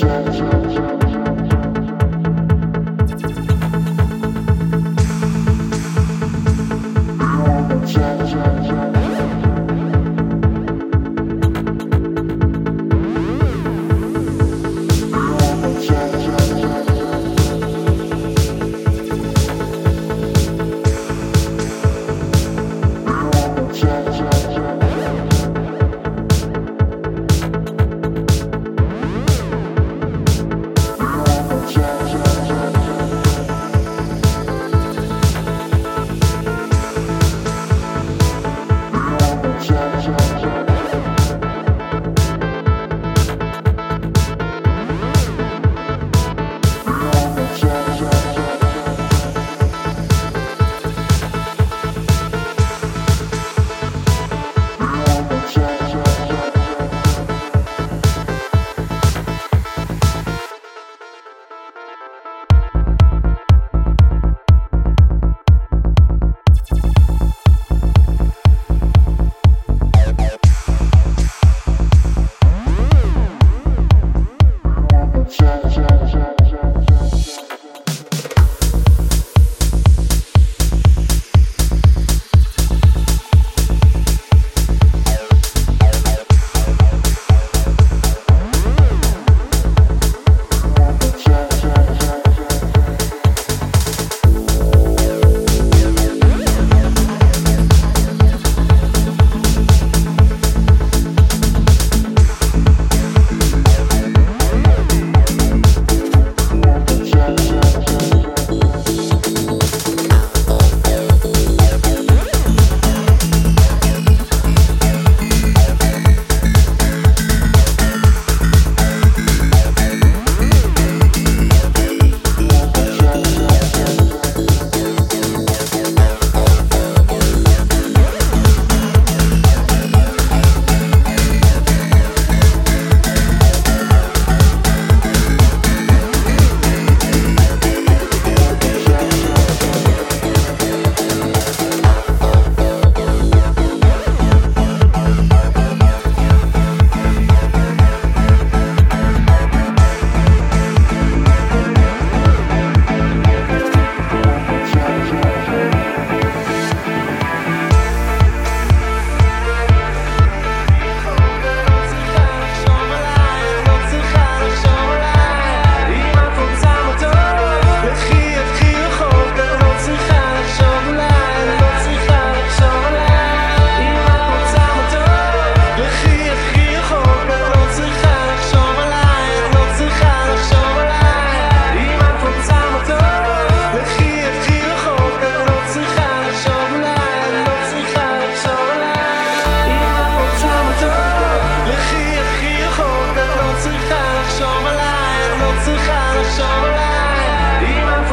Thank. 0.00 0.23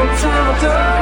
time 0.08 0.60
to 0.60 0.68
die. 0.68 1.01